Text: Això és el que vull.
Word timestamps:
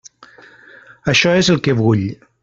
Això 1.13 1.33
és 1.41 1.51
el 1.55 1.61
que 1.67 1.77
vull. 1.83 2.07